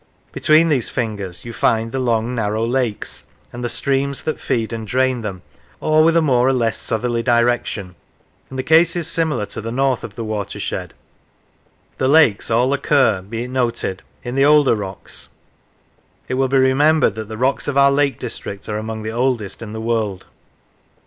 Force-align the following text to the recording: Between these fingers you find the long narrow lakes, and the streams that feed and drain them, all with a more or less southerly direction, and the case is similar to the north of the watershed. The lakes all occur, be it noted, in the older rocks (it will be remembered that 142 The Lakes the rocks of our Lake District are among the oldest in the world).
Between 0.31 0.69
these 0.69 0.89
fingers 0.89 1.45
you 1.45 1.53
find 1.53 1.91
the 1.91 1.99
long 1.99 2.33
narrow 2.33 2.63
lakes, 2.65 3.25
and 3.53 3.63
the 3.63 3.69
streams 3.69 4.23
that 4.23 4.39
feed 4.39 4.73
and 4.73 4.87
drain 4.87 5.21
them, 5.21 5.43
all 5.79 6.03
with 6.03 6.17
a 6.17 6.23
more 6.23 6.47
or 6.47 6.53
less 6.53 6.75
southerly 6.79 7.21
direction, 7.21 7.93
and 8.49 8.57
the 8.57 8.63
case 8.63 8.95
is 8.95 9.07
similar 9.07 9.45
to 9.45 9.61
the 9.61 9.71
north 9.71 10.03
of 10.03 10.15
the 10.15 10.23
watershed. 10.23 10.95
The 11.99 12.07
lakes 12.07 12.49
all 12.49 12.73
occur, 12.73 13.21
be 13.21 13.43
it 13.43 13.49
noted, 13.49 14.01
in 14.23 14.33
the 14.33 14.43
older 14.43 14.73
rocks 14.75 15.29
(it 16.27 16.33
will 16.33 16.47
be 16.47 16.57
remembered 16.57 17.13
that 17.13 17.29
142 17.29 17.29
The 17.29 17.37
Lakes 17.47 17.65
the 17.67 17.67
rocks 17.67 17.67
of 17.67 17.77
our 17.77 17.91
Lake 17.91 18.17
District 18.19 18.67
are 18.69 18.79
among 18.79 19.03
the 19.03 19.11
oldest 19.11 19.61
in 19.61 19.71
the 19.71 19.79
world). 19.81 20.25